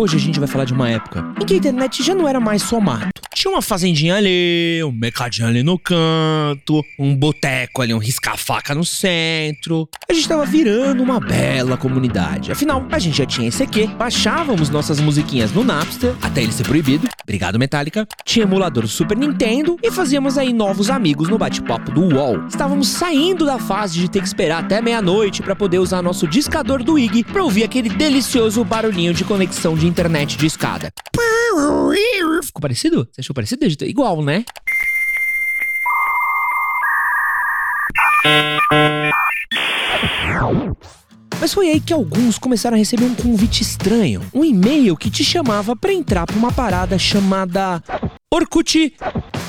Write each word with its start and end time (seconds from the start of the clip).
Hoje 0.00 0.16
a 0.16 0.20
gente 0.20 0.38
vai 0.38 0.46
falar 0.46 0.64
de 0.64 0.72
uma 0.72 0.88
época 0.88 1.24
em 1.42 1.44
que 1.44 1.54
a 1.54 1.56
internet 1.56 2.04
já 2.04 2.14
não 2.14 2.28
era 2.28 2.38
mais 2.38 2.62
só 2.62 2.78
mato. 2.78 3.17
Tinha 3.38 3.52
uma 3.52 3.62
fazendinha 3.62 4.16
ali, 4.16 4.82
um 4.82 4.90
mercadinho 4.90 5.46
ali 5.46 5.62
no 5.62 5.78
canto, 5.78 6.84
um 6.98 7.14
boteco 7.14 7.80
ali, 7.80 7.94
um 7.94 7.98
risca-faca 7.98 8.74
no 8.74 8.84
centro. 8.84 9.88
A 10.10 10.12
gente 10.12 10.28
tava 10.28 10.44
virando 10.44 11.04
uma 11.04 11.20
bela 11.20 11.76
comunidade. 11.76 12.50
Afinal, 12.50 12.84
a 12.90 12.98
gente 12.98 13.18
já 13.18 13.24
tinha 13.24 13.48
ICQ, 13.48 13.94
baixávamos 13.96 14.70
nossas 14.70 14.98
musiquinhas 14.98 15.52
no 15.52 15.62
Napster, 15.62 16.16
até 16.20 16.42
ele 16.42 16.50
ser 16.50 16.64
proibido. 16.64 17.06
Obrigado, 17.22 17.60
Metallica. 17.60 18.08
Tinha 18.24 18.44
emulador 18.44 18.82
do 18.82 18.88
Super 18.88 19.16
Nintendo 19.16 19.76
e 19.84 19.90
fazíamos 19.92 20.36
aí 20.36 20.52
novos 20.52 20.90
amigos 20.90 21.28
no 21.28 21.38
bate-papo 21.38 21.92
do 21.92 22.16
UOL. 22.16 22.48
Estávamos 22.48 22.88
saindo 22.88 23.46
da 23.46 23.60
fase 23.60 24.00
de 24.00 24.10
ter 24.10 24.20
que 24.20 24.26
esperar 24.26 24.64
até 24.64 24.82
meia-noite 24.82 25.42
para 25.42 25.54
poder 25.54 25.78
usar 25.78 26.02
nosso 26.02 26.26
discador 26.26 26.82
do 26.82 26.98
IG 26.98 27.22
para 27.22 27.44
ouvir 27.44 27.62
aquele 27.62 27.88
delicioso 27.88 28.64
barulhinho 28.64 29.14
de 29.14 29.22
conexão 29.22 29.76
de 29.76 29.86
internet 29.86 30.36
de 30.36 30.46
escada. 30.46 30.92
Ficou 32.42 32.60
parecido? 32.60 33.08
Você 33.12 33.20
achou 33.20 33.27
parecido? 33.34 33.64
Igual, 33.82 34.22
né? 34.22 34.44
Mas 41.40 41.54
foi 41.54 41.70
aí 41.70 41.80
que 41.80 41.92
alguns 41.92 42.38
começaram 42.38 42.74
a 42.74 42.78
receber 42.78 43.04
um 43.04 43.14
convite 43.14 43.62
estranho, 43.62 44.20
um 44.34 44.44
e-mail 44.44 44.96
que 44.96 45.08
te 45.10 45.24
chamava 45.24 45.76
para 45.76 45.92
entrar 45.92 46.26
para 46.26 46.36
uma 46.36 46.52
parada 46.52 46.98
chamada 46.98 47.82
Orkut. 48.30 48.92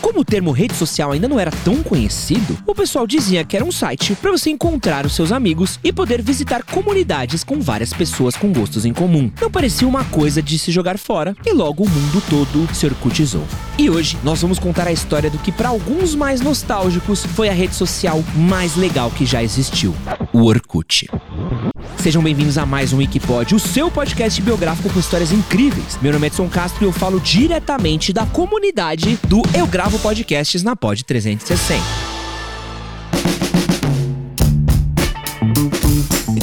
Como 0.02 0.22
o 0.22 0.26
termo 0.26 0.52
rede 0.52 0.74
social 0.74 1.12
ainda 1.12 1.28
não 1.28 1.38
era 1.38 1.52
tão 1.52 1.84
conhecido, 1.84 2.58
o 2.66 2.74
pessoal 2.74 3.06
dizia 3.06 3.44
que 3.44 3.58
era 3.58 3.66
um 3.66 3.74
site 3.74 4.16
para 4.16 4.32
você 4.32 4.50
encontrar 4.50 5.06
os 5.06 5.14
seus 5.14 5.34
amigos 5.34 5.78
e 5.84 5.92
poder 5.92 6.22
visitar 6.22 6.64
comunidades 6.64 7.44
com 7.44 7.60
várias 7.60 7.92
pessoas 7.92 8.38
com 8.38 8.54
gostos 8.54 8.86
em 8.86 8.94
comum. 8.94 9.30
Não 9.42 9.52
parecia 9.52 9.86
uma 9.86 10.06
coisa 10.06 10.42
de 10.42 10.58
se 10.58 10.72
jogar 10.72 10.98
fora 10.98 11.36
e 11.46 11.52
logo 11.52 11.84
o 11.84 11.90
mundo 11.90 12.23
todo 12.30 12.73
se 12.73 12.86
orkutizou. 12.86 13.44
E 13.78 13.90
hoje 13.90 14.18
nós 14.23 14.42
vamos 14.42 14.58
contar 14.58 14.88
a 14.88 14.94
história 14.94 15.30
do 15.30 15.38
que 15.40 15.52
para 15.52 15.68
alguns 15.68 16.16
mais 16.16 16.40
nostálgicos 16.40 17.25
foi 17.25 17.50
a 17.50 17.53
rede 17.53 17.75
social 17.75 18.23
mais 18.34 18.78
legal 18.78 19.12
que 19.12 19.25
já 19.25 19.44
existiu, 19.44 19.94
o 20.31 20.46
Orkut. 20.46 21.06
Sejam 22.02 22.23
bem-vindos 22.23 22.58
a 22.58 22.66
mais 22.66 22.94
um 22.94 22.97
Wikipod, 22.97 23.53
o 23.53 23.59
seu 23.59 23.92
podcast 23.92 24.42
biográfico 24.42 24.89
com 24.89 25.00
histórias 25.00 25.33
incríveis. 25.33 26.00
Meu 26.02 26.14
nome 26.14 26.28
é 26.28 26.30
Edson 26.30 26.47
Castro 26.47 26.86
e 26.86 26.88
eu 26.88 26.94
falo 26.94 27.19
diretamente 27.19 28.14
da 28.14 28.25
comunidade 28.25 29.19
do 29.28 29.41
Eu 29.53 29.67
Gravo 29.67 30.00
Podcasts 30.00 30.64
na 30.64 30.78
Pod 30.78 31.03
360. 31.03 31.83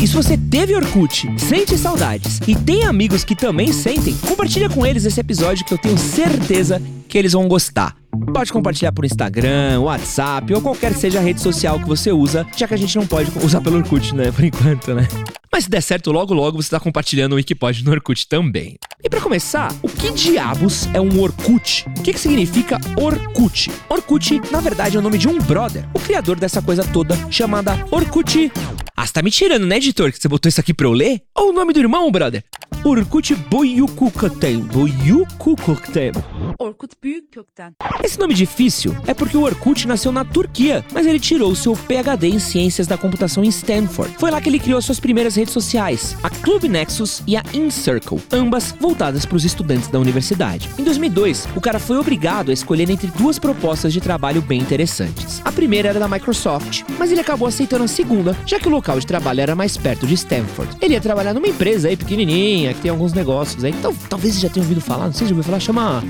E 0.03 0.07
se 0.07 0.15
você 0.15 0.37
teve 0.37 0.77
Orkut, 0.77 1.27
sente 1.39 1.79
saudades 1.79 2.39
e 2.47 2.55
tem 2.55 2.85
amigos 2.85 3.25
que 3.25 3.35
também 3.35 3.73
sentem, 3.73 4.15
compartilha 4.29 4.69
com 4.69 4.85
eles 4.85 5.07
esse 5.07 5.19
episódio 5.19 5.65
que 5.65 5.73
eu 5.73 5.79
tenho 5.79 5.97
certeza 5.97 6.83
que 7.09 7.17
eles 7.17 7.33
vão 7.33 7.49
gostar. 7.49 7.97
Pode 8.33 8.53
compartilhar 8.53 8.93
por 8.93 9.05
Instagram, 9.05 9.81
WhatsApp 9.81 10.53
ou 10.55 10.61
qualquer 10.61 10.93
seja 10.95 11.19
a 11.19 11.23
rede 11.23 11.41
social 11.41 11.79
que 11.79 11.87
você 11.87 12.13
usa, 12.13 12.47
já 12.57 12.67
que 12.69 12.75
a 12.75 12.77
gente 12.77 12.97
não 12.97 13.07
pode 13.07 13.31
usar 13.45 13.61
pelo 13.61 13.77
Orkut, 13.79 14.15
né? 14.15 14.31
Por 14.37 14.45
enquanto, 14.45 14.95
né? 14.95 15.09
Mas 15.51 15.65
se 15.65 15.71
der 15.71 15.81
certo, 15.81 16.13
logo 16.13 16.35
logo 16.35 16.61
você 16.61 16.67
está 16.67 16.79
compartilhando 16.79 17.33
o 17.33 17.37
Wikipod 17.37 17.83
no 17.85 17.91
Orkut 17.91 18.29
também. 18.29 18.77
E 19.03 19.09
para 19.09 19.21
começar, 19.21 19.73
o 19.83 19.89
que 19.89 20.13
diabos 20.13 20.89
é 20.93 21.01
um 21.01 21.21
Orkut? 21.21 21.87
O 21.99 22.03
que, 22.03 22.13
que 22.13 22.21
significa 22.21 22.79
Orkut? 23.01 23.71
Orkut, 23.89 24.41
na 24.51 24.61
verdade, 24.61 24.97
é 24.97 24.99
o 24.99 25.03
nome 25.03 25.17
de 25.17 25.29
um 25.29 25.39
brother, 25.39 25.89
o 25.95 25.99
criador 25.99 26.39
dessa 26.39 26.61
coisa 26.61 26.85
toda 26.85 27.17
chamada 27.31 27.73
Orkut. 27.91 28.53
Ah, 28.99 29.07
você 29.07 29.13
tá 29.13 29.21
me 29.21 29.31
tirando, 29.31 29.67
né, 29.67 29.77
editor, 29.77 30.11
que 30.11 30.19
você 30.19 30.27
botou 30.27 30.49
isso 30.49 30.59
aqui 30.59 30.73
pra 30.73 30.87
eu 30.87 30.93
ler? 30.93 31.21
Ou 31.35 31.51
o 31.51 31.53
nome 31.53 31.75
do 31.75 31.79
irmão, 31.79 32.11
brother? 32.11 32.43
Orkut 32.83 33.35
Boyukukten. 33.35 34.61
Boyukukten. 34.61 36.13
Orkut 36.59 36.97
Büyük 37.03 37.27
Kökten. 37.31 37.75
Esse 38.03 38.19
nome 38.19 38.33
difícil 38.33 38.97
é 39.07 39.13
porque 39.13 39.37
o 39.37 39.43
Orkut 39.43 39.87
nasceu 39.87 40.11
na 40.11 40.25
Turquia, 40.25 40.85
mas 40.93 41.05
ele 41.05 41.21
tirou 41.21 41.55
seu 41.55 41.75
PhD 41.75 42.29
em 42.29 42.39
Ciências 42.39 42.87
da 42.87 42.97
Computação 42.97 43.45
em 43.45 43.49
Stanford. 43.49 44.15
Foi 44.19 44.31
lá 44.31 44.41
que 44.41 44.49
ele 44.49 44.59
criou 44.59 44.81
suas 44.81 44.99
primeiras 44.99 45.37
redes 45.37 45.53
sociais, 45.53 46.17
a 46.23 46.31
Club 46.31 46.65
Nexus 46.65 47.23
e 47.27 47.37
a 47.37 47.43
InCircle, 47.53 48.23
ambas 48.33 48.75
voltadas 48.81 49.27
para 49.27 49.37
os 49.37 49.45
estudantes 49.45 49.89
da 49.89 49.99
universidade. 49.99 50.71
Em 50.79 50.85
2002, 50.85 51.49
o 51.55 51.61
cara 51.61 51.79
foi 51.79 51.99
obrigado 51.99 52.51
a 52.51 52.55
escolher 52.55 52.89
entre 52.89 53.09
duas 53.09 53.39
propostas 53.39 53.93
de 53.93 54.01
trabalho 54.01 54.41
bem 54.41 54.61
interessantes. 54.61 55.43
A 55.45 55.53
primeira 55.53 55.89
era 55.89 56.01
da 56.01 56.09
Microsoft, 56.09 56.83
mas 56.99 57.11
ele 57.11 57.21
acabou 57.21 57.49
aceitando 57.49 57.85
a 57.85 57.89
segunda, 57.89 58.37
já 58.47 58.59
que 58.59 58.69
o 58.69 58.71
local 58.87 59.01
de 59.01 59.07
trabalho 59.07 59.41
era 59.41 59.57
mais 59.57 59.77
perto 59.77 60.07
de 60.07 60.15
Stanford. 60.15 60.77
Ele 60.81 60.95
ia 60.95 61.01
trabalhar 61.01 61.35
numa 61.35 61.49
empresa 61.49 61.89
aí 61.89 61.97
pequenininha, 61.97 62.73
que 62.73 62.81
tem 62.81 62.91
alguns 62.91 63.13
negócios 63.13 63.65
aí, 63.65 63.73
então 63.73 63.93
talvez 64.09 64.35
você 64.35 64.41
já 64.43 64.49
tenha 64.49 64.63
ouvido 64.63 64.81
falar, 64.81 65.07
não 65.07 65.13
sei 65.13 65.27
se 65.27 65.31
já 65.31 65.37
ouviu 65.37 65.43
falar, 65.43 65.59
chama 65.59 66.05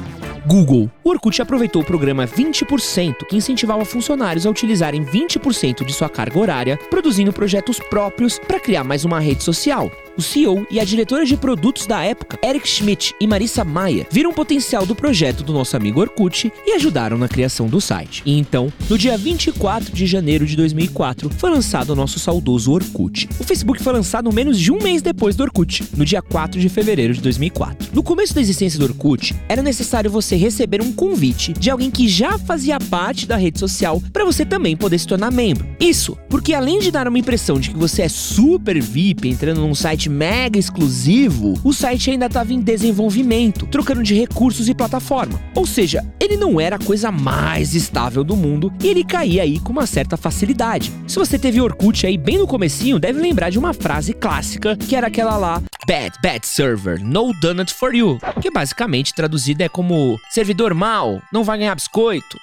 Google. 0.46 0.90
O 1.02 1.10
Orkut 1.10 1.40
aproveitou 1.40 1.80
o 1.80 1.84
programa 1.84 2.26
20%, 2.26 3.24
que 3.28 3.36
incentivava 3.36 3.84
funcionários 3.84 4.44
a 4.44 4.50
utilizarem 4.50 5.02
20% 5.02 5.86
de 5.86 5.92
sua 5.94 6.10
carga 6.10 6.38
horária, 6.38 6.78
produzindo 6.90 7.32
projetos 7.32 7.78
próprios 7.78 8.38
para 8.38 8.60
criar 8.60 8.84
mais 8.84 9.06
uma 9.06 9.18
rede 9.20 9.42
social. 9.42 9.90
O 10.16 10.22
CEO 10.22 10.66
e 10.70 10.80
a 10.80 10.84
diretora 10.84 11.26
de 11.26 11.36
produtos 11.36 11.86
da 11.86 12.02
época, 12.02 12.38
Eric 12.42 12.66
Schmidt 12.66 13.14
e 13.20 13.26
Marissa 13.26 13.62
Maia, 13.62 14.06
viram 14.10 14.30
o 14.30 14.34
potencial 14.34 14.86
do 14.86 14.94
projeto 14.94 15.44
do 15.44 15.52
nosso 15.52 15.76
amigo 15.76 16.00
Orkut 16.00 16.50
e 16.66 16.72
ajudaram 16.72 17.18
na 17.18 17.28
criação 17.28 17.66
do 17.66 17.82
site. 17.82 18.22
E 18.24 18.38
então, 18.38 18.72
no 18.88 18.96
dia 18.96 19.18
24 19.18 19.92
de 19.92 20.06
janeiro 20.06 20.46
de 20.46 20.56
2004, 20.56 21.28
foi 21.36 21.50
lançado 21.50 21.90
o 21.90 21.94
nosso 21.94 22.18
saudoso 22.18 22.72
Orkut. 22.72 23.28
O 23.38 23.44
Facebook 23.44 23.82
foi 23.82 23.92
lançado 23.92 24.32
menos 24.32 24.58
de 24.58 24.72
um 24.72 24.78
mês 24.78 25.02
depois 25.02 25.36
do 25.36 25.42
Orkut, 25.42 25.84
no 25.94 26.04
dia 26.04 26.22
4 26.22 26.58
de 26.58 26.70
fevereiro 26.70 27.12
de 27.12 27.20
2004. 27.20 27.90
No 27.92 28.02
começo 28.02 28.34
da 28.34 28.40
existência 28.40 28.78
do 28.78 28.86
Orkut, 28.86 29.34
era 29.50 29.60
necessário 29.60 30.10
você 30.10 30.34
receber 30.34 30.80
um 30.80 30.92
convite 30.92 31.52
de 31.52 31.68
alguém 31.68 31.90
que 31.90 32.08
já 32.08 32.38
fazia 32.38 32.78
parte 32.78 33.26
da 33.26 33.36
rede 33.36 33.58
social 33.58 34.02
para 34.14 34.24
você 34.24 34.46
também 34.46 34.78
poder 34.78 34.98
se 34.98 35.06
tornar 35.06 35.30
membro. 35.30 35.68
Isso, 35.78 36.16
porque 36.30 36.54
além 36.54 36.78
de 36.78 36.90
dar 36.90 37.06
uma 37.06 37.18
impressão 37.18 37.60
de 37.60 37.68
que 37.68 37.76
você 37.76 38.00
é 38.00 38.08
super 38.08 38.80
VIP 38.80 39.28
entrando 39.28 39.60
num 39.60 39.74
site 39.74 40.05
mega 40.08 40.58
exclusivo, 40.58 41.54
o 41.64 41.72
site 41.72 42.10
ainda 42.10 42.26
estava 42.26 42.52
em 42.52 42.60
desenvolvimento, 42.60 43.66
trocando 43.66 44.02
de 44.02 44.14
recursos 44.14 44.68
e 44.68 44.74
plataforma. 44.74 45.40
Ou 45.54 45.66
seja, 45.66 46.04
ele 46.20 46.36
não 46.36 46.60
era 46.60 46.76
a 46.76 46.78
coisa 46.78 47.10
mais 47.10 47.74
estável 47.74 48.24
do 48.24 48.36
mundo 48.36 48.72
e 48.82 48.88
ele 48.88 49.04
caía 49.04 49.42
aí 49.42 49.58
com 49.58 49.72
uma 49.72 49.86
certa 49.86 50.16
facilidade. 50.16 50.92
Se 51.06 51.18
você 51.18 51.38
teve 51.38 51.60
Orkut 51.60 52.06
aí 52.06 52.16
bem 52.16 52.38
no 52.38 52.46
comecinho, 52.46 52.98
deve 52.98 53.20
lembrar 53.20 53.50
de 53.50 53.58
uma 53.58 53.72
frase 53.72 54.12
clássica 54.12 54.76
que 54.76 54.96
era 54.96 55.06
aquela 55.06 55.36
lá: 55.36 55.62
Bad, 55.86 56.18
bad 56.20 56.44
server, 56.44 57.00
no 57.00 57.32
donut 57.34 57.72
for 57.72 57.94
you. 57.94 58.18
Que 58.42 58.50
basicamente 58.50 59.14
traduzida 59.14 59.64
é 59.64 59.68
como 59.68 60.18
servidor 60.30 60.74
mal, 60.74 61.22
não 61.32 61.44
vai 61.44 61.58
ganhar 61.58 61.76
biscoito. 61.76 62.36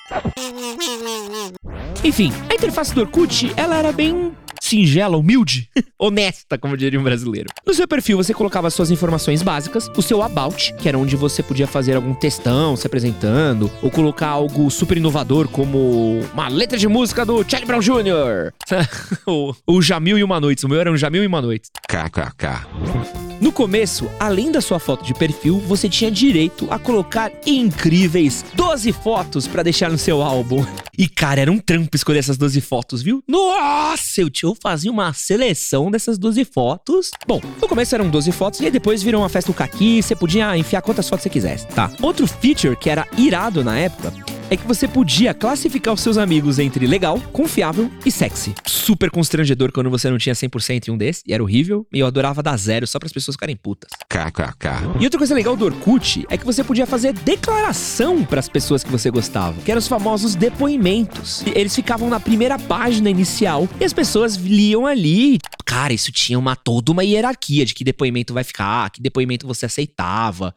Enfim, 2.02 2.32
a 2.50 2.56
interface 2.56 2.96
do 2.96 3.02
Orkut, 3.02 3.52
ela 3.58 3.76
era 3.76 3.92
bem 3.92 4.32
singela, 4.62 5.18
humilde, 5.18 5.70
honesta, 6.00 6.58
como 6.58 6.78
diria 6.78 6.98
um 6.98 7.04
brasileiro. 7.04 7.50
No 7.68 7.74
seu 7.74 7.86
perfil 7.86 8.16
você 8.16 8.34
colocava 8.34 8.70
suas 8.70 8.90
informações 8.90 9.44
básicas, 9.44 9.92
o 9.94 10.02
seu 10.02 10.22
about, 10.22 10.74
que 10.76 10.88
era 10.88 10.98
onde 10.98 11.18
você 11.18 11.44
podia 11.44 11.68
fazer 11.68 11.96
algum 11.96 12.14
textão 12.14 12.78
se 12.78 12.88
apresentando, 12.88 13.70
ou 13.82 13.92
colocar 13.92 14.30
algo 14.30 14.72
super 14.72 14.98
inovador 14.98 15.50
como 15.50 16.22
uma 16.34 16.48
letra 16.48 16.78
de 16.78 16.88
música 16.88 17.26
do 17.26 17.44
Charlie 17.44 17.68
Brown 17.68 17.82
Jr. 17.82 18.54
o, 19.28 19.54
o 19.68 19.82
Jamil 19.82 20.18
e 20.18 20.24
uma 20.24 20.40
noite, 20.40 20.66
o 20.66 20.70
meu 20.70 20.80
era 20.80 20.90
um 20.90 20.96
Jamil 20.96 21.24
e 21.24 21.28
uma 21.28 21.42
noite. 21.42 21.70
KKK. 21.90 23.33
No 23.44 23.52
começo, 23.52 24.10
além 24.22 24.54
da 24.54 24.62
sua 24.62 24.80
foto 24.80 25.04
de 25.04 25.14
perfil, 25.14 25.60
você 25.60 25.90
tinha 25.90 26.10
direito 26.10 26.66
a 26.72 26.80
colocar 26.80 27.30
incríveis 27.46 28.46
12 28.54 28.94
fotos 28.94 29.50
para 29.50 29.62
deixar 29.62 29.92
no 29.92 29.98
seu 29.98 30.22
álbum. 30.22 30.66
E 30.98 31.10
cara, 31.10 31.42
era 31.42 31.52
um 31.52 31.58
trampo 31.58 31.94
escolher 31.94 32.20
essas 32.20 32.38
12 32.38 32.62
fotos, 32.62 33.02
viu? 33.02 33.22
Nossa, 33.28 34.22
eu 34.22 34.30
tio 34.30 34.56
fazia 34.56 34.90
uma 34.90 35.12
seleção 35.12 35.92
dessas 35.92 36.18
12 36.18 36.46
fotos. 36.46 37.12
Bom, 37.28 37.42
no 37.62 37.68
começo 37.68 37.94
eram 37.94 38.10
12 38.10 38.32
fotos 38.32 38.62
e 38.62 38.72
depois 38.72 39.04
virou 39.04 39.22
uma 39.22 39.28
festa 39.28 39.52
do 39.52 39.56
caqui, 39.56 40.02
você 40.02 40.16
podia 40.16 40.58
enfiar 40.58 40.82
quantas 40.82 41.10
fotos 41.10 41.24
você 41.24 41.30
quisesse, 41.30 41.68
tá? 41.68 41.92
Outro 42.02 42.26
feature 42.26 42.78
que 42.78 42.90
era 42.90 43.06
irado 43.18 43.62
na 43.62 43.78
época 43.78 44.14
é 44.54 44.58
que 44.58 44.68
você 44.68 44.88
podia 44.88 45.34
classificar 45.34 45.96
os 45.96 46.02
seus 46.02 46.16
amigos 46.16 46.60
entre 46.60 46.86
legal, 46.86 47.20
confiável 47.32 47.90
e 48.06 48.12
sexy. 48.12 48.54
Super 48.68 49.10
constrangedor 49.10 49.72
quando 49.72 49.90
você 49.90 50.12
não 50.12 50.20
tinha 50.20 50.36
100% 50.36 50.88
em 50.88 50.92
um 50.92 50.98
desses, 50.98 51.24
e 51.26 51.34
era 51.34 51.42
horrível, 51.42 51.88
e 51.92 52.00
eu 52.00 52.06
adorava 52.06 52.44
dar 52.44 52.56
zero 52.56 52.86
só 52.86 53.00
para 53.00 53.08
as 53.08 53.12
pessoas 53.12 53.34
ficarem 53.34 53.56
putas. 53.56 53.90
KKK. 54.08 55.00
E 55.00 55.06
outra 55.06 55.18
coisa 55.18 55.34
legal 55.34 55.56
do 55.56 55.66
Orkut 55.66 56.24
é 56.30 56.38
que 56.38 56.46
você 56.46 56.64
podia 56.64 56.86
fazer 56.86 57.14
declaração 57.14 58.24
para 58.24 58.40
as 58.40 58.48
pessoas 58.48 58.84
que 58.84 58.92
você 58.92 59.10
gostava, 59.10 59.60
que 59.60 59.72
eram 59.72 59.80
os 59.80 59.88
famosos 59.88 60.36
depoimentos. 60.36 61.42
E 61.48 61.58
Eles 61.58 61.74
ficavam 61.74 62.08
na 62.08 62.20
primeira 62.20 62.60
página 62.60 63.10
inicial 63.10 63.68
e 63.82 63.84
as 63.84 63.94
pessoas 63.94 64.36
liam 64.36 64.86
ali. 64.86 65.40
Cara, 65.66 65.94
isso 65.94 66.12
tinha 66.12 66.38
uma 66.38 66.56
toda 66.56 66.92
uma 66.92 67.04
hierarquia 67.04 67.66
de 67.66 67.74
que 67.74 67.84
depoimento 67.84 68.36
vai 68.36 68.44
ficar, 68.44 68.92
que 68.92 69.02
depoimento 69.02 69.48
você 69.48 69.66
aceitava. 69.66 70.54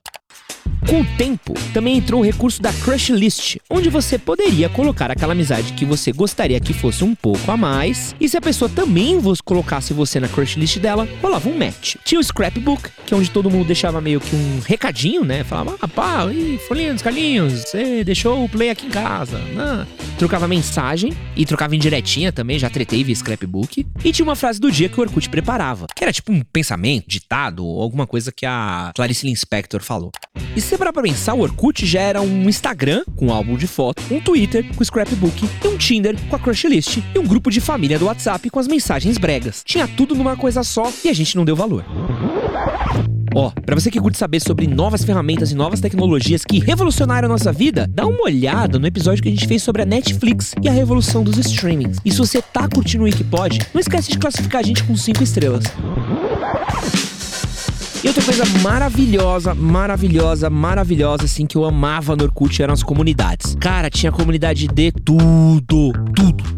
Com 0.88 1.00
o 1.00 1.04
tempo, 1.16 1.54
também 1.74 1.96
entrou 1.96 2.20
o 2.20 2.24
recurso 2.24 2.62
da 2.62 2.72
Crush 2.72 3.10
List, 3.10 3.56
onde 3.68 3.88
você 3.88 4.18
poderia 4.18 4.68
colocar 4.68 5.10
aquela 5.10 5.32
amizade 5.32 5.72
que 5.72 5.84
você 5.84 6.12
gostaria 6.12 6.60
que 6.60 6.72
fosse 6.72 7.02
um 7.02 7.14
pouco 7.14 7.50
a 7.50 7.56
mais, 7.56 8.14
e 8.20 8.28
se 8.28 8.36
a 8.36 8.40
pessoa 8.40 8.68
também 8.68 9.20
colocasse 9.44 9.92
você 9.92 10.20
na 10.20 10.28
Crush 10.28 10.56
List 10.56 10.78
dela, 10.78 11.08
rolava 11.20 11.48
um 11.48 11.58
match. 11.58 11.96
Tinha 12.04 12.20
o 12.20 12.24
Scrapbook, 12.24 12.88
que 13.04 13.12
é 13.12 13.16
onde 13.16 13.30
todo 13.30 13.50
mundo 13.50 13.66
deixava 13.66 14.00
meio 14.00 14.20
que 14.20 14.34
um 14.34 14.60
recadinho, 14.64 15.24
né? 15.24 15.42
Falava, 15.42 15.76
ah, 15.80 15.88
pá, 15.88 16.26
ih, 16.32 16.58
folhinha 16.68 16.92
dos 16.92 17.02
Carlinhos, 17.02 17.64
você 17.64 18.04
deixou 18.04 18.44
o 18.44 18.48
play 18.48 18.70
aqui 18.70 18.86
em 18.86 18.90
casa. 18.90 19.40
Ah. 19.58 19.86
Trocava 20.18 20.46
mensagem 20.46 21.12
e 21.36 21.44
trocava 21.44 21.74
indiretinha 21.74 22.32
também, 22.32 22.58
já 22.58 22.70
tretei 22.70 23.02
via 23.02 23.14
Scrapbook. 23.14 23.86
E 24.04 24.12
tinha 24.12 24.24
uma 24.24 24.36
frase 24.36 24.60
do 24.60 24.70
dia 24.70 24.88
que 24.88 24.98
o 24.98 25.02
Orkut 25.02 25.28
preparava, 25.28 25.86
que 25.94 26.04
era 26.04 26.12
tipo 26.12 26.32
um 26.32 26.40
pensamento, 26.40 27.08
ditado, 27.08 27.64
ou 27.64 27.82
alguma 27.82 28.06
coisa 28.06 28.30
que 28.30 28.46
a 28.46 28.92
Clarice 28.94 29.26
Linspector 29.26 29.82
falou. 29.82 30.12
E 30.56 30.60
se 30.62 30.78
parar 30.78 30.90
pra 30.90 31.02
pensar, 31.02 31.34
o 31.34 31.40
Orkut 31.40 31.84
já 31.84 32.00
era 32.00 32.22
um 32.22 32.48
Instagram 32.48 33.04
com 33.14 33.26
um 33.26 33.32
álbum 33.32 33.58
de 33.58 33.66
foto, 33.66 34.02
um 34.10 34.18
Twitter 34.18 34.64
com 34.74 34.82
scrapbook 34.82 35.46
e 35.62 35.68
um 35.68 35.76
Tinder 35.76 36.16
com 36.30 36.34
a 36.34 36.38
crush 36.38 36.66
list 36.66 36.96
e 37.14 37.18
um 37.18 37.26
grupo 37.26 37.50
de 37.50 37.60
família 37.60 37.98
do 37.98 38.06
WhatsApp 38.06 38.48
com 38.48 38.58
as 38.58 38.66
mensagens 38.66 39.18
bregas. 39.18 39.62
Tinha 39.66 39.86
tudo 39.86 40.14
numa 40.14 40.34
coisa 40.34 40.62
só 40.62 40.90
e 41.04 41.10
a 41.10 41.12
gente 41.12 41.36
não 41.36 41.44
deu 41.44 41.54
valor. 41.54 41.84
Ó, 43.34 43.50
pra 43.50 43.74
você 43.74 43.90
que 43.90 44.00
curte 44.00 44.16
saber 44.16 44.40
sobre 44.40 44.66
novas 44.66 45.04
ferramentas 45.04 45.52
e 45.52 45.54
novas 45.54 45.78
tecnologias 45.78 46.42
que 46.42 46.58
revolucionaram 46.58 47.26
a 47.26 47.32
nossa 47.32 47.52
vida, 47.52 47.86
dá 47.86 48.06
uma 48.06 48.22
olhada 48.22 48.78
no 48.78 48.86
episódio 48.86 49.22
que 49.22 49.28
a 49.28 49.32
gente 49.32 49.46
fez 49.46 49.62
sobre 49.62 49.82
a 49.82 49.84
Netflix 49.84 50.54
e 50.62 50.70
a 50.70 50.72
revolução 50.72 51.22
dos 51.22 51.36
streamings. 51.36 51.98
E 52.02 52.10
se 52.10 52.16
você 52.16 52.40
tá 52.40 52.66
curtindo 52.66 53.02
o 53.02 53.04
Wikipod, 53.04 53.58
não 53.74 53.80
esquece 53.80 54.10
de 54.10 54.16
classificar 54.16 54.62
a 54.62 54.64
gente 54.64 54.82
com 54.84 54.96
5 54.96 55.22
estrelas. 55.22 55.64
E 58.06 58.08
outra 58.08 58.22
coisa 58.22 58.44
maravilhosa, 58.62 59.52
maravilhosa, 59.52 60.48
maravilhosa, 60.48 61.24
assim, 61.24 61.44
que 61.44 61.58
eu 61.58 61.64
amava 61.64 62.14
no 62.14 62.22
Orkut 62.22 62.62
eram 62.62 62.72
as 62.72 62.80
comunidades. 62.80 63.56
Cara, 63.58 63.90
tinha 63.90 64.12
comunidade 64.12 64.68
de 64.68 64.92
tudo, 64.92 65.60
tudo, 65.60 66.12
tudo, 66.14 66.32
tudo. 66.32 66.55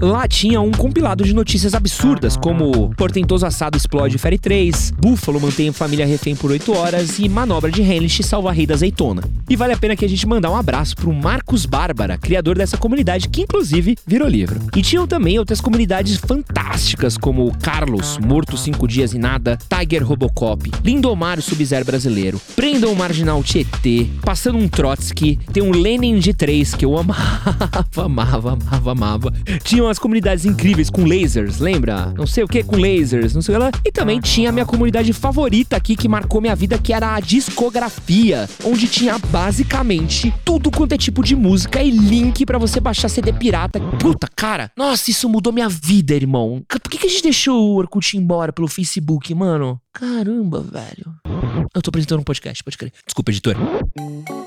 Lá 0.00 0.26
tinha 0.26 0.62
um 0.62 0.70
compilado 0.70 1.24
de 1.24 1.34
notícias 1.34 1.74
absurdas, 1.74 2.34
como 2.34 2.88
Portentoso 2.96 3.44
Assado 3.44 3.76
explode 3.76 4.16
Fere 4.16 4.38
3, 4.38 4.92
Búfalo 4.92 5.38
mantém 5.38 5.70
família 5.72 6.06
refém 6.06 6.34
por 6.34 6.50
8 6.50 6.72
horas 6.74 7.18
e 7.18 7.28
Manobra 7.28 7.70
de 7.70 7.82
Henlich 7.82 8.22
salva 8.22 8.50
rei 8.50 8.66
da 8.66 8.72
azeitona. 8.72 9.22
E 9.46 9.56
vale 9.56 9.74
a 9.74 9.76
pena 9.76 9.94
que 9.94 10.04
a 10.04 10.08
gente 10.08 10.26
mandar 10.26 10.50
um 10.50 10.56
abraço 10.56 10.96
pro 10.96 11.12
Marcos 11.12 11.66
Bárbara, 11.66 12.16
criador 12.16 12.56
dessa 12.56 12.78
comunidade, 12.78 13.28
que 13.28 13.42
inclusive 13.42 13.98
virou 14.06 14.26
livro. 14.26 14.58
E 14.74 14.80
tinham 14.80 15.06
também 15.06 15.38
outras 15.38 15.60
comunidades 15.60 16.16
fantásticas, 16.16 17.18
como 17.18 17.52
Carlos, 17.58 18.16
Morto 18.16 18.56
5 18.56 18.88
Dias 18.88 19.12
e 19.12 19.18
Nada, 19.18 19.58
Tiger 19.68 20.02
Robocop, 20.02 20.70
Lindomar 20.82 21.38
o 21.38 21.42
Sub-Zero 21.42 21.84
Brasileiro, 21.84 22.40
Prendam 22.56 22.90
o 22.90 22.96
Marginal 22.96 23.42
Tietê, 23.42 24.06
Passando 24.22 24.56
um 24.56 24.66
Trotsky, 24.66 25.38
tem 25.52 25.62
um 25.62 25.72
Lenin 25.72 26.18
de 26.18 26.32
3 26.32 26.74
que 26.74 26.86
eu 26.86 26.96
amava, 26.96 27.84
amava, 27.96 28.52
amava, 28.52 28.92
amava. 28.92 29.32
Tinham 29.62 29.89
as 29.90 29.98
comunidades 29.98 30.44
incríveis 30.44 30.88
com 30.88 31.04
lasers, 31.04 31.58
lembra? 31.58 32.12
Não 32.16 32.26
sei 32.26 32.44
o 32.44 32.48
que 32.48 32.62
com 32.62 32.76
lasers, 32.76 33.34
não 33.34 33.42
sei 33.42 33.54
o 33.54 33.58
que 33.58 33.64
lá. 33.64 33.70
E 33.84 33.92
também 33.92 34.20
tinha 34.20 34.50
a 34.50 34.52
minha 34.52 34.66
comunidade 34.66 35.12
favorita 35.12 35.76
aqui 35.76 35.96
que 35.96 36.08
marcou 36.08 36.40
minha 36.40 36.54
vida, 36.54 36.78
que 36.78 36.92
era 36.92 37.14
a 37.14 37.20
discografia, 37.20 38.48
onde 38.64 38.86
tinha 38.88 39.18
basicamente 39.18 40.32
tudo 40.44 40.70
quanto 40.70 40.92
é 40.92 40.98
tipo 40.98 41.22
de 41.22 41.34
música 41.34 41.82
e 41.82 41.90
link 41.90 42.46
para 42.46 42.58
você 42.58 42.80
baixar 42.80 43.08
CD 43.08 43.32
pirata. 43.32 43.80
Puta, 43.98 44.28
cara, 44.34 44.70
nossa, 44.76 45.10
isso 45.10 45.28
mudou 45.28 45.52
minha 45.52 45.68
vida, 45.68 46.14
irmão. 46.14 46.62
Por 46.68 46.90
que, 46.90 46.98
que 46.98 47.06
a 47.06 47.10
gente 47.10 47.22
deixou 47.22 47.70
o 47.70 47.76
Orkut 47.76 48.16
embora 48.16 48.52
pelo 48.52 48.68
Facebook, 48.68 49.34
mano? 49.34 49.80
Caramba, 49.92 50.60
velho. 50.60 51.29
Eu 51.74 51.82
tô 51.82 51.90
apresentando 51.90 52.20
um 52.20 52.24
podcast, 52.24 52.62
pode 52.64 52.76
crer. 52.76 52.92
Desculpa, 53.06 53.30
editor. 53.30 53.56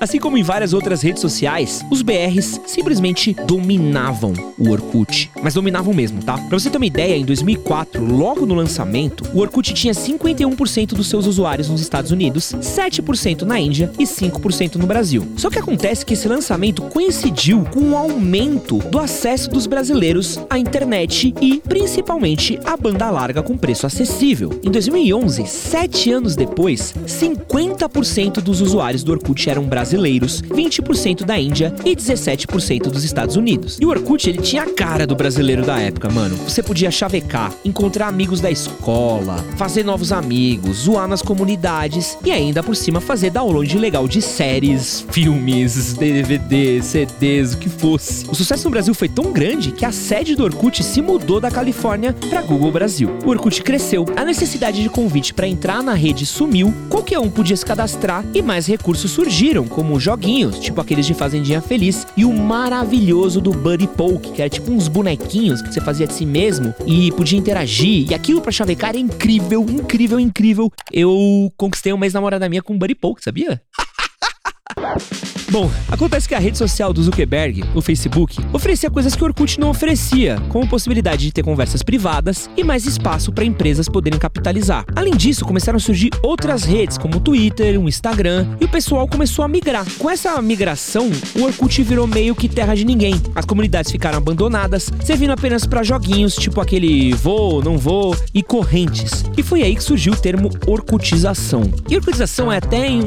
Assim 0.00 0.18
como 0.18 0.36
em 0.36 0.42
várias 0.42 0.72
outras 0.72 1.00
redes 1.02 1.20
sociais, 1.22 1.84
os 1.90 2.02
BRs 2.02 2.60
simplesmente 2.66 3.34
dominavam 3.46 4.32
o 4.58 4.70
Orkut. 4.70 5.30
Mas 5.42 5.54
dominavam 5.54 5.94
mesmo, 5.94 6.22
tá? 6.22 6.36
Pra 6.36 6.58
você 6.58 6.68
ter 6.68 6.76
uma 6.76 6.86
ideia, 6.86 7.16
em 7.16 7.24
2004, 7.24 8.04
logo 8.04 8.44
no 8.44 8.54
lançamento, 8.54 9.24
o 9.32 9.40
Orkut 9.40 9.72
tinha 9.72 9.94
51% 9.94 10.88
dos 10.88 11.08
seus 11.08 11.26
usuários 11.26 11.68
nos 11.68 11.80
Estados 11.80 12.10
Unidos, 12.10 12.54
7% 12.60 13.42
na 13.42 13.58
Índia 13.58 13.90
e 13.98 14.04
5% 14.04 14.76
no 14.76 14.86
Brasil. 14.86 15.26
Só 15.36 15.48
que 15.48 15.58
acontece 15.58 16.04
que 16.04 16.14
esse 16.14 16.28
lançamento 16.28 16.82
coincidiu 16.82 17.64
com 17.72 17.92
o 17.92 17.96
aumento 17.96 18.78
do 18.78 18.98
acesso 18.98 19.48
dos 19.50 19.66
brasileiros 19.66 20.38
à 20.50 20.58
internet 20.58 21.34
e, 21.40 21.60
principalmente, 21.60 22.58
à 22.64 22.76
banda 22.76 23.10
larga 23.10 23.42
com 23.42 23.56
preço 23.56 23.86
acessível. 23.86 24.60
Em 24.62 24.70
2011, 24.70 25.46
sete 25.46 26.12
anos 26.12 26.36
depois, 26.36 26.94
50% 27.04 28.40
dos 28.40 28.60
usuários 28.60 29.02
do 29.02 29.12
Orkut 29.12 29.48
eram 29.48 29.64
brasileiros, 29.64 30.42
20% 30.42 31.24
da 31.24 31.38
Índia 31.38 31.74
e 31.84 31.94
17% 31.94 32.90
dos 32.90 33.04
Estados 33.04 33.36
Unidos. 33.36 33.78
E 33.80 33.86
o 33.86 33.90
Orkut, 33.90 34.28
ele 34.28 34.38
tinha 34.38 34.62
a 34.62 34.70
cara 34.70 35.06
do 35.06 35.14
brasileiro 35.14 35.64
da 35.64 35.78
época, 35.78 36.08
mano. 36.10 36.36
Você 36.36 36.62
podia 36.62 36.90
chavecar, 36.90 37.52
encontrar 37.64 38.08
amigos 38.08 38.40
da 38.40 38.50
escola, 38.50 39.36
fazer 39.56 39.84
novos 39.84 40.12
amigos, 40.12 40.78
zoar 40.78 41.06
nas 41.08 41.22
comunidades 41.22 42.16
e 42.24 42.30
ainda 42.30 42.62
por 42.62 42.76
cima 42.76 43.00
fazer 43.00 43.30
download 43.30 43.78
legal 43.78 44.06
de 44.08 44.20
séries, 44.20 45.04
filmes, 45.10 45.94
DVDs, 45.94 46.86
CDs, 46.86 47.54
o 47.54 47.58
que 47.58 47.68
fosse. 47.68 48.26
O 48.28 48.34
sucesso 48.34 48.64
no 48.64 48.70
Brasil 48.70 48.94
foi 48.94 49.08
tão 49.08 49.32
grande 49.32 49.72
que 49.72 49.84
a 49.84 49.92
sede 49.92 50.34
do 50.34 50.44
Orkut 50.44 50.82
se 50.82 51.02
mudou 51.02 51.40
da 51.40 51.50
Califórnia 51.50 52.12
para 52.12 52.42
Google 52.42 52.72
Brasil. 52.72 53.10
O 53.24 53.30
Orkut 53.30 53.62
cresceu, 53.62 54.04
a 54.16 54.24
necessidade 54.24 54.82
de 54.82 54.88
convite 54.88 55.34
para 55.34 55.46
entrar 55.46 55.82
na 55.82 55.94
rede 55.94 56.26
sumiu, 56.26 56.72
qualquer 56.88 57.18
um 57.18 57.30
podia 57.30 57.56
se 57.56 57.64
cadastrar 57.64 58.24
e 58.34 58.42
mais 58.42 58.66
recursos 58.66 59.10
surgiram, 59.10 59.66
como 59.66 59.98
joguinhos, 59.98 60.58
tipo 60.58 60.80
aqueles 60.80 61.06
de 61.06 61.14
Fazendinha 61.14 61.60
Feliz, 61.60 62.06
e 62.16 62.24
o 62.24 62.32
maravilhoso 62.32 63.40
do 63.40 63.52
Buddy 63.52 63.86
Poke, 63.86 64.32
que 64.32 64.42
era 64.42 64.48
tipo 64.48 64.70
uns 64.70 64.88
bonequinhos 64.88 65.62
que 65.62 65.72
você 65.72 65.80
fazia 65.80 66.06
de 66.06 66.12
si 66.12 66.24
mesmo 66.26 66.74
e 66.86 67.10
podia 67.12 67.38
interagir. 67.38 68.10
E 68.10 68.14
aquilo 68.14 68.40
pra 68.40 68.52
chavecar 68.52 68.90
era 68.90 68.98
incrível, 68.98 69.62
incrível, 69.68 70.20
incrível. 70.20 70.72
Eu 70.92 71.52
conquistei 71.56 71.92
uma 71.92 72.06
ex-namorada 72.06 72.48
minha 72.48 72.62
com 72.62 72.78
Buddy 72.78 72.94
Poke, 72.94 73.22
sabia? 73.22 73.60
Bom, 75.50 75.70
acontece 75.88 76.28
que 76.28 76.34
a 76.34 76.38
rede 76.38 76.58
social 76.58 76.92
do 76.92 77.02
Zuckerberg, 77.02 77.64
o 77.74 77.80
Facebook, 77.80 78.38
oferecia 78.52 78.90
coisas 78.90 79.14
que 79.14 79.22
o 79.22 79.26
Orkut 79.26 79.60
não 79.60 79.70
oferecia, 79.70 80.40
como 80.48 80.66
possibilidade 80.66 81.26
de 81.26 81.32
ter 81.32 81.42
conversas 81.42 81.82
privadas 81.82 82.48
e 82.56 82.64
mais 82.64 82.86
espaço 82.86 83.32
para 83.32 83.44
empresas 83.44 83.88
poderem 83.88 84.18
capitalizar. 84.18 84.84
Além 84.96 85.14
disso, 85.14 85.44
começaram 85.44 85.76
a 85.76 85.80
surgir 85.80 86.10
outras 86.22 86.64
redes, 86.64 86.98
como 86.98 87.18
o 87.18 87.20
Twitter, 87.20 87.80
o 87.80 87.88
Instagram, 87.88 88.46
e 88.60 88.64
o 88.64 88.68
pessoal 88.68 89.06
começou 89.06 89.44
a 89.44 89.48
migrar. 89.48 89.86
Com 89.98 90.10
essa 90.10 90.40
migração, 90.40 91.10
o 91.38 91.44
Orkut 91.44 91.82
virou 91.82 92.06
meio 92.06 92.34
que 92.34 92.48
terra 92.48 92.74
de 92.74 92.84
ninguém. 92.84 93.20
As 93.34 93.44
comunidades 93.44 93.92
ficaram 93.92 94.18
abandonadas, 94.18 94.90
servindo 95.04 95.30
apenas 95.30 95.66
para 95.66 95.82
joguinhos, 95.82 96.34
tipo 96.34 96.60
aquele 96.60 97.12
vou, 97.12 97.62
não 97.62 97.78
vou 97.78 98.16
e 98.32 98.42
correntes. 98.42 99.24
E 99.36 99.42
foi 99.42 99.62
aí 99.62 99.76
que 99.76 99.84
surgiu 99.84 100.14
o 100.14 100.16
termo 100.16 100.50
orkutização. 100.66 101.62
E 101.88 101.96
orkutização 101.96 102.50
é 102.50 102.56
até, 102.56 102.86
em 102.86 103.02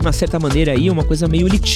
uma 0.00 0.12
certa 0.12 0.38
maneira 0.38 0.72
aí, 0.72 0.88
uma 0.88 1.04
coisa 1.04 1.28
meio 1.28 1.46
elitista, 1.46 1.72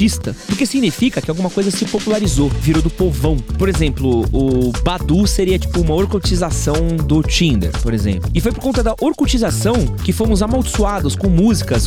porque 0.46 0.64
significa 0.64 1.20
que 1.20 1.30
alguma 1.30 1.50
coisa 1.50 1.70
se 1.70 1.84
popularizou, 1.84 2.48
virou 2.48 2.82
do 2.82 2.90
povão. 2.90 3.36
Por 3.36 3.68
exemplo, 3.68 4.24
o 4.32 4.72
Badu 4.82 5.26
seria 5.26 5.58
tipo 5.58 5.80
uma 5.80 5.94
orkutização 5.94 6.96
do 6.96 7.22
Tinder, 7.22 7.72
por 7.82 7.92
exemplo. 7.92 8.30
E 8.34 8.40
foi 8.40 8.52
por 8.52 8.60
conta 8.60 8.82
da 8.82 8.94
orkutização 9.00 9.74
que 10.04 10.12
fomos 10.12 10.42
amaldiçoados 10.42 11.16
com 11.16 11.28
músicas. 11.28 11.86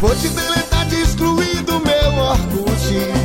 Vou 0.00 0.14
te 0.16 0.28
deletar, 0.28 0.88
te 0.88 0.96
excluir 0.96 1.62
do 1.62 1.80
meu 1.80 2.22
Orkut. 2.22 3.23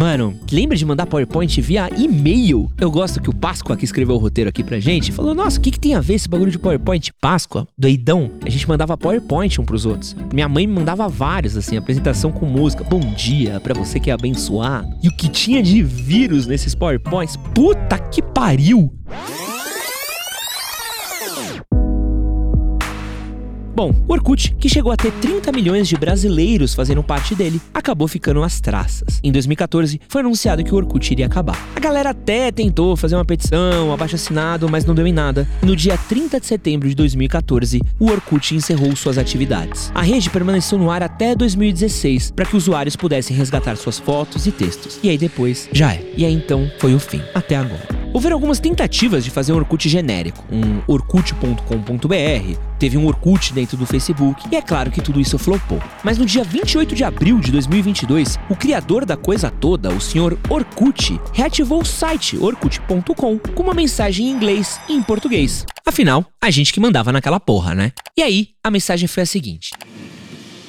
Mano, 0.00 0.34
lembra 0.50 0.78
de 0.78 0.86
mandar 0.86 1.04
PowerPoint 1.04 1.60
via 1.60 1.90
e-mail? 1.94 2.72
Eu 2.80 2.90
gosto 2.90 3.20
que 3.20 3.28
o 3.28 3.34
Páscoa, 3.34 3.76
que 3.76 3.84
escreveu 3.84 4.14
o 4.14 4.18
roteiro 4.18 4.48
aqui 4.48 4.64
pra 4.64 4.80
gente, 4.80 5.12
falou: 5.12 5.34
Nossa, 5.34 5.58
o 5.58 5.60
que, 5.60 5.70
que 5.70 5.78
tem 5.78 5.94
a 5.94 6.00
ver 6.00 6.14
esse 6.14 6.26
bagulho 6.26 6.50
de 6.50 6.58
PowerPoint? 6.58 7.12
Páscoa, 7.20 7.68
doidão. 7.76 8.30
A 8.42 8.48
gente 8.48 8.66
mandava 8.66 8.96
PowerPoint 8.96 9.60
um 9.60 9.64
pros 9.66 9.84
outros. 9.84 10.16
Minha 10.32 10.48
mãe 10.48 10.66
me 10.66 10.72
mandava 10.72 11.06
vários, 11.06 11.54
assim, 11.54 11.76
apresentação 11.76 12.32
com 12.32 12.46
música. 12.46 12.82
Bom 12.82 13.12
dia 13.12 13.60
pra 13.60 13.74
você 13.74 14.00
que 14.00 14.08
é 14.08 14.14
abençoado. 14.14 14.88
E 15.02 15.08
o 15.08 15.14
que 15.14 15.28
tinha 15.28 15.62
de 15.62 15.82
vírus 15.82 16.46
nesses 16.46 16.74
PowerPoints? 16.74 17.36
Puta 17.36 17.98
que 17.98 18.22
pariu! 18.22 18.90
Bom, 23.74 23.94
o 24.08 24.12
Orkut, 24.12 24.54
que 24.58 24.68
chegou 24.68 24.92
a 24.92 24.96
ter 24.96 25.12
30 25.12 25.52
milhões 25.52 25.88
de 25.88 25.96
brasileiros 25.96 26.74
fazendo 26.74 27.02
parte 27.02 27.34
dele, 27.34 27.60
acabou 27.72 28.08
ficando 28.08 28.42
às 28.42 28.60
traças. 28.60 29.20
Em 29.22 29.30
2014, 29.30 30.00
foi 30.08 30.20
anunciado 30.20 30.64
que 30.64 30.74
o 30.74 30.76
Orkut 30.76 31.12
iria 31.12 31.26
acabar. 31.26 31.58
A 31.74 31.80
galera 31.80 32.10
até 32.10 32.50
tentou 32.50 32.96
fazer 32.96 33.14
uma 33.14 33.24
petição, 33.24 33.88
um 33.88 33.92
abaixo 33.92 34.16
assinado, 34.16 34.68
mas 34.68 34.84
não 34.84 34.94
deu 34.94 35.06
em 35.06 35.12
nada. 35.12 35.48
No 35.62 35.76
dia 35.76 35.96
30 35.96 36.40
de 36.40 36.46
setembro 36.46 36.88
de 36.88 36.94
2014, 36.94 37.80
o 37.98 38.10
Orkut 38.10 38.54
encerrou 38.54 38.94
suas 38.96 39.18
atividades. 39.18 39.90
A 39.94 40.02
rede 40.02 40.30
permaneceu 40.30 40.78
no 40.78 40.90
ar 40.90 41.02
até 41.02 41.34
2016 41.34 42.32
para 42.32 42.44
que 42.44 42.56
usuários 42.56 42.96
pudessem 42.96 43.36
resgatar 43.36 43.76
suas 43.76 43.98
fotos 43.98 44.46
e 44.46 44.52
textos. 44.52 44.98
E 45.02 45.08
aí 45.08 45.16
depois, 45.16 45.68
já 45.72 45.94
é. 45.94 46.04
E 46.16 46.24
aí 46.24 46.34
então 46.34 46.70
foi 46.78 46.94
o 46.94 46.98
fim. 46.98 47.22
Até 47.34 47.56
agora. 47.56 47.99
Houveram 48.12 48.36
algumas 48.36 48.58
tentativas 48.58 49.24
de 49.24 49.30
fazer 49.30 49.52
um 49.52 49.56
Orkut 49.56 49.88
genérico, 49.88 50.44
um 50.50 50.82
orkut.com.br, 50.86 52.58
teve 52.78 52.96
um 52.96 53.06
Orkut 53.06 53.52
dentro 53.52 53.76
do 53.76 53.86
Facebook, 53.86 54.48
e 54.50 54.56
é 54.56 54.62
claro 54.62 54.90
que 54.90 55.00
tudo 55.00 55.20
isso 55.20 55.38
flopou. 55.38 55.80
Mas 56.02 56.18
no 56.18 56.26
dia 56.26 56.42
28 56.42 56.94
de 56.94 57.04
abril 57.04 57.38
de 57.38 57.52
2022, 57.52 58.38
o 58.48 58.56
criador 58.56 59.04
da 59.06 59.16
coisa 59.16 59.48
toda, 59.48 59.90
o 59.90 60.00
senhor 60.00 60.36
Orkut, 60.48 61.20
reativou 61.32 61.82
o 61.82 61.84
site 61.84 62.36
orkut.com 62.36 63.38
com 63.38 63.62
uma 63.62 63.74
mensagem 63.74 64.26
em 64.26 64.30
inglês 64.30 64.80
e 64.88 64.94
em 64.94 65.02
português. 65.02 65.64
Afinal, 65.86 66.26
a 66.40 66.50
gente 66.50 66.72
que 66.72 66.80
mandava 66.80 67.12
naquela 67.12 67.38
porra, 67.38 67.74
né? 67.74 67.92
E 68.16 68.22
aí, 68.22 68.48
a 68.62 68.70
mensagem 68.70 69.06
foi 69.06 69.22
a 69.22 69.26
seguinte: 69.26 69.70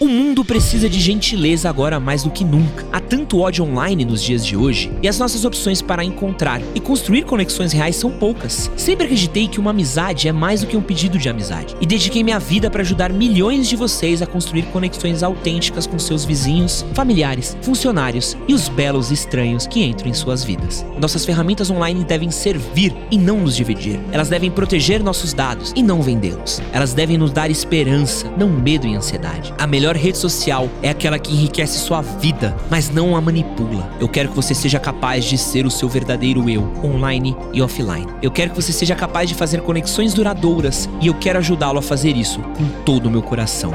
o 0.02 0.08
mundo 0.08 0.44
precisa 0.44 0.90
de 0.90 1.00
gentileza 1.00 1.70
agora 1.70 2.00
mais 2.00 2.24
do 2.24 2.32
que 2.32 2.44
nunca. 2.44 2.84
Há 2.92 3.00
tanto 3.00 3.40
ódio 3.40 3.64
online 3.64 4.04
nos 4.04 4.24
dias 4.24 4.44
de 4.44 4.58
hoje 4.58 4.92
e 5.00 5.08
as 5.08 5.20
nossas 5.20 5.46
opções 5.46 5.80
para 5.80 6.04
encontrar 6.04 6.60
e 6.74 6.80
construir 6.80 7.22
conexões 7.22 7.72
reais 7.72 7.98
são 7.98 8.10
poucas. 8.10 8.72
Sempre 8.76 9.06
acreditei 9.06 9.48
que 9.48 9.60
uma 9.60 9.70
amizade 9.70 10.28
é 10.28 10.32
mais 10.32 10.62
do 10.62 10.68
que 10.68 10.76
um 10.76 10.82
pedido 10.82 11.20
de 11.20 11.30
amizade 11.30 11.76
e 11.80 11.86
dediquei 11.86 12.24
minha 12.24 12.40
vida 12.40 12.68
para 12.68 12.82
ajudar 12.82 13.14
milhões 13.14 13.70
de 13.70 13.76
vocês 13.76 14.24
a 14.24 14.26
construir 14.26 14.64
conexões 14.64 15.22
autênticas 15.22 15.86
com 15.86 16.00
seus 16.00 16.26
vizinhos, 16.26 16.84
familiares, 16.96 17.56
funcionários 17.62 18.36
e 18.48 18.56
os 18.56 18.68
belos 18.70 19.12
estranhos 19.12 19.68
que 19.68 19.84
entram 19.84 20.10
em 20.10 20.16
suas 20.16 20.44
vidas. 20.44 20.84
Nossas 21.00 21.24
ferramentas 21.24 21.70
online 21.70 22.04
devem 22.04 22.32
servir 22.32 22.92
e 23.12 23.20
não 23.20 23.42
nos 23.42 23.56
dividir. 23.56 24.00
Elas 24.12 24.30
devem 24.30 24.50
proteger 24.50 25.04
nossos 25.04 25.32
dados 25.32 25.72
e 25.76 25.84
não 25.84 26.02
vendê-los. 26.02 26.60
Elas 26.74 26.92
devem 26.96 27.20
nos 27.20 27.32
dar 27.32 27.52
esperança, 27.52 28.28
não 28.36 28.50
medo 28.50 28.88
e 28.88 28.96
ansiedade. 28.96 29.54
A 29.60 29.68
melhor 29.68 29.91
rede 29.96 30.18
social 30.18 30.70
é 30.82 30.90
aquela 30.90 31.20
que 31.20 31.32
enriquece 31.32 31.80
sua 31.80 32.02
vida, 32.02 32.56
mas 32.70 32.90
não 32.90 33.16
a 33.16 33.22
manipula. 33.22 33.90
Eu 34.00 34.08
quero 34.08 34.30
que 34.30 34.36
você 34.36 34.54
seja 34.54 34.80
capaz 34.80 35.26
de 35.26 35.38
ser 35.38 35.66
o 35.66 35.72
seu 35.72 35.90
verdadeiro 35.90 36.50
eu, 36.50 36.64
online 36.84 37.36
e 37.54 37.62
offline. 37.62 38.08
Eu 38.22 38.32
quero 38.32 38.52
que 38.52 38.62
você 38.62 38.72
seja 38.72 38.96
capaz 38.96 39.30
de 39.30 39.36
fazer 39.36 39.62
conexões 39.62 40.14
duradouras 40.14 40.90
e 41.02 41.08
eu 41.08 41.14
quero 41.14 41.40
ajudá-lo 41.40 41.80
a 41.80 41.82
fazer 41.82 42.16
isso 42.16 42.40
com 42.42 42.68
todo 42.84 43.08
o 43.08 43.12
meu 43.12 43.22
coração. 43.22 43.72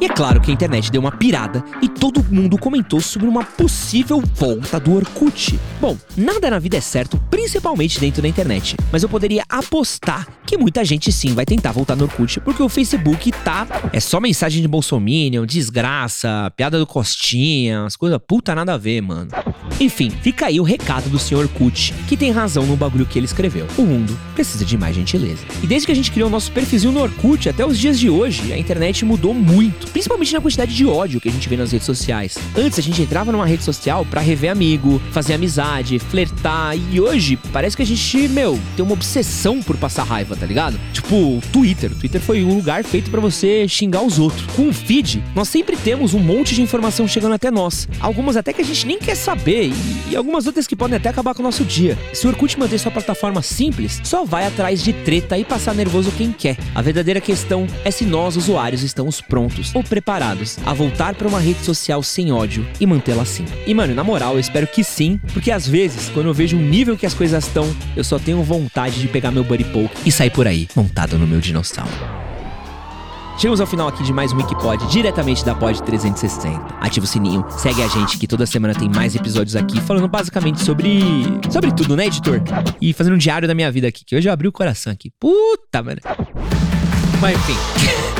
E 0.00 0.06
é 0.06 0.08
claro 0.08 0.40
que 0.40 0.50
a 0.50 0.54
internet 0.54 0.90
deu 0.90 1.02
uma 1.02 1.12
pirada 1.12 1.62
e 1.82 1.88
todo 1.88 2.24
mundo 2.24 2.56
comentou 2.56 3.02
sobre 3.02 3.28
uma 3.28 3.44
possível 3.44 4.22
volta 4.34 4.80
do 4.80 4.94
Orkut. 4.94 5.60
Bom, 5.78 5.94
nada 6.16 6.48
na 6.48 6.58
vida 6.58 6.78
é 6.78 6.80
certo, 6.80 7.20
principalmente 7.30 8.00
dentro 8.00 8.22
da 8.22 8.28
internet, 8.28 8.76
mas 8.90 9.02
eu 9.02 9.10
poderia 9.10 9.44
apostar 9.46 10.26
que 10.50 10.58
muita 10.58 10.84
gente 10.84 11.12
sim 11.12 11.32
vai 11.32 11.46
tentar 11.46 11.70
voltar 11.70 11.94
no 11.94 12.02
Orkut, 12.02 12.40
porque 12.40 12.60
o 12.60 12.68
Facebook 12.68 13.30
tá. 13.44 13.68
É 13.92 14.00
só 14.00 14.18
mensagem 14.18 14.60
de 14.60 14.66
Bolsominion, 14.66 15.46
desgraça, 15.46 16.52
piada 16.56 16.76
do 16.76 16.84
Costinha, 16.84 17.84
as 17.84 17.94
coisas 17.94 18.18
puta 18.26 18.52
nada 18.52 18.74
a 18.74 18.76
ver, 18.76 19.00
mano. 19.00 19.30
Enfim, 19.78 20.10
fica 20.22 20.46
aí 20.46 20.58
o 20.58 20.62
recado 20.62 21.08
do 21.08 21.18
Sr. 21.18 21.48
Kut, 21.48 21.94
que 22.08 22.16
tem 22.16 22.30
razão 22.30 22.66
no 22.66 22.76
bagulho 22.76 23.06
que 23.06 23.18
ele 23.18 23.26
escreveu. 23.26 23.66
O 23.78 23.82
mundo 23.82 24.18
precisa 24.34 24.64
de 24.64 24.76
mais 24.76 24.96
gentileza. 24.96 25.44
E 25.62 25.66
desde 25.66 25.86
que 25.86 25.92
a 25.92 25.94
gente 25.94 26.10
criou 26.10 26.28
o 26.28 26.32
nosso 26.32 26.50
perfilzinho 26.52 26.92
no 26.92 27.00
Orkut 27.00 27.48
até 27.48 27.64
os 27.64 27.78
dias 27.78 27.98
de 27.98 28.08
hoje, 28.08 28.52
a 28.52 28.58
internet 28.58 29.04
mudou 29.04 29.34
muito, 29.34 29.86
principalmente 29.88 30.32
na 30.32 30.40
quantidade 30.40 30.74
de 30.74 30.86
ódio 30.86 31.20
que 31.20 31.28
a 31.28 31.32
gente 31.32 31.48
vê 31.48 31.56
nas 31.56 31.72
redes 31.72 31.86
sociais. 31.86 32.36
Antes 32.56 32.78
a 32.78 32.82
gente 32.82 33.02
entrava 33.02 33.30
numa 33.32 33.46
rede 33.46 33.62
social 33.62 34.04
para 34.04 34.20
rever 34.20 34.50
amigo, 34.50 35.00
fazer 35.10 35.34
amizade, 35.34 35.98
flertar, 35.98 36.76
e 36.76 37.00
hoje 37.00 37.38
parece 37.52 37.76
que 37.76 37.82
a 37.82 37.86
gente, 37.86 38.28
meu, 38.28 38.58
tem 38.76 38.84
uma 38.84 38.94
obsessão 38.94 39.62
por 39.62 39.76
passar 39.76 40.04
raiva, 40.04 40.36
tá 40.36 40.46
ligado? 40.46 40.78
Tipo, 40.92 41.40
Twitter. 41.52 41.90
Twitter 41.94 42.20
foi 42.20 42.42
um 42.42 42.54
lugar 42.54 42.84
feito 42.84 43.10
para 43.10 43.20
você 43.20 43.66
xingar 43.68 44.02
os 44.02 44.18
outros. 44.18 44.46
Com 44.54 44.68
o 44.68 44.72
feed, 44.72 45.22
nós 45.34 45.48
sempre 45.48 45.76
temos 45.76 46.14
um 46.14 46.18
monte 46.18 46.54
de 46.54 46.62
informação 46.62 47.06
chegando 47.06 47.34
até 47.34 47.50
nós. 47.50 47.88
Algumas 48.00 48.36
até 48.36 48.52
que 48.52 48.62
a 48.62 48.64
gente 48.64 48.86
nem 48.86 48.98
quer 48.98 49.14
saber 49.14 49.59
e, 49.62 50.16
algumas 50.16 50.46
outras 50.46 50.66
que 50.66 50.76
podem 50.76 50.96
até 50.96 51.08
acabar 51.08 51.34
com 51.34 51.42
o 51.42 51.44
nosso 51.44 51.64
dia. 51.64 51.96
Se 52.12 52.26
o 52.26 52.30
Orkut 52.30 52.58
manter 52.58 52.78
sua 52.78 52.90
plataforma 52.90 53.42
simples, 53.42 54.00
só 54.04 54.24
vai 54.24 54.46
atrás 54.46 54.82
de 54.82 54.92
treta 54.92 55.36
e 55.38 55.44
passar 55.44 55.74
nervoso 55.74 56.12
quem 56.12 56.32
quer. 56.32 56.56
A 56.74 56.82
verdadeira 56.82 57.20
questão 57.20 57.66
é 57.84 57.90
se 57.90 58.04
nós, 58.04 58.36
usuários, 58.36 58.82
estamos 58.82 59.20
prontos 59.20 59.74
ou 59.74 59.82
preparados 59.82 60.58
a 60.64 60.72
voltar 60.72 61.14
para 61.14 61.28
uma 61.28 61.40
rede 61.40 61.64
social 61.64 62.02
sem 62.02 62.32
ódio 62.32 62.66
e 62.80 62.86
mantê-la 62.86 63.22
assim. 63.22 63.44
E 63.66 63.74
mano, 63.74 63.94
na 63.94 64.04
moral, 64.04 64.34
eu 64.34 64.40
espero 64.40 64.66
que 64.66 64.84
sim, 64.84 65.20
porque 65.32 65.50
às 65.50 65.66
vezes, 65.66 66.08
quando 66.10 66.26
eu 66.26 66.34
vejo 66.34 66.56
o 66.56 66.60
nível 66.60 66.96
que 66.96 67.06
as 67.06 67.14
coisas 67.14 67.44
estão, 67.44 67.68
eu 67.96 68.04
só 68.04 68.18
tenho 68.18 68.42
vontade 68.42 69.00
de 69.00 69.08
pegar 69.08 69.30
meu 69.30 69.44
buddy 69.44 69.64
poke 69.64 69.96
e 70.06 70.12
sair 70.12 70.30
por 70.30 70.46
aí, 70.46 70.68
montado 70.74 71.18
no 71.18 71.26
meu 71.26 71.40
dinossauro. 71.40 72.19
Chegamos 73.40 73.58
ao 73.58 73.66
final 73.66 73.88
aqui 73.88 74.02
de 74.02 74.12
mais 74.12 74.34
um 74.34 74.36
Wikipod, 74.36 74.86
diretamente 74.88 75.42
da 75.42 75.54
Pod 75.54 75.82
360. 75.82 76.74
Ativa 76.78 77.06
o 77.06 77.08
sininho, 77.08 77.42
segue 77.48 77.82
a 77.82 77.88
gente 77.88 78.18
que 78.18 78.26
toda 78.26 78.44
semana 78.44 78.74
tem 78.74 78.86
mais 78.86 79.16
episódios 79.16 79.56
aqui 79.56 79.80
falando 79.80 80.06
basicamente 80.06 80.62
sobre. 80.62 81.00
sobre 81.50 81.72
tudo, 81.72 81.96
né, 81.96 82.04
editor? 82.04 82.42
E 82.82 82.92
fazendo 82.92 83.14
um 83.14 83.18
diário 83.18 83.48
da 83.48 83.54
minha 83.54 83.72
vida 83.72 83.88
aqui, 83.88 84.04
que 84.04 84.14
hoje 84.14 84.28
eu 84.28 84.32
abri 84.34 84.46
o 84.46 84.52
coração 84.52 84.92
aqui. 84.92 85.10
Puta, 85.18 85.82
mano. 85.82 86.02
Mas 87.18 87.38
enfim. 87.38 87.56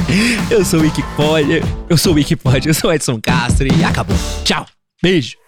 eu 0.51 0.65
sou 0.65 0.81
o 0.81 0.83
Wikipod, 0.85 1.63
eu 1.91 1.99
sou 1.99 2.13
o 2.13 2.17
Wikipod, 2.17 2.67
eu 2.67 2.73
sou 2.73 2.89
o 2.89 2.93
Edson 2.95 3.21
Castro 3.21 3.67
e 3.67 3.85
acabou. 3.85 4.17
Tchau. 4.43 4.65
Beijo. 5.03 5.40